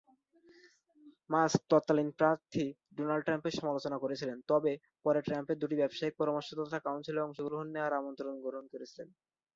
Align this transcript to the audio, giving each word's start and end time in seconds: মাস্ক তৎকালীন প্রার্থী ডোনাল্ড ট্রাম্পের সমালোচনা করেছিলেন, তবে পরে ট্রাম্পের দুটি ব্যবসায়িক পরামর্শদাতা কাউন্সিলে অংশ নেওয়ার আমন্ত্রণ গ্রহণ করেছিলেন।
মাস্ক 1.29 1.59
তৎকালীন 1.71 2.09
প্রার্থী 2.19 2.65
ডোনাল্ড 2.97 3.23
ট্রাম্পের 3.25 3.57
সমালোচনা 3.59 3.97
করেছিলেন, 3.99 4.37
তবে 4.47 4.71
পরে 5.05 5.19
ট্রাম্পের 5.21 5.57
দুটি 5.61 5.75
ব্যবসায়িক 5.77 6.15
পরামর্শদাতা 6.17 6.79
কাউন্সিলে 6.85 7.19
অংশ 7.21 7.37
নেওয়ার 7.67 7.97
আমন্ত্রণ 7.99 8.33
গ্রহণ 8.43 8.65
করেছিলেন। 8.73 9.07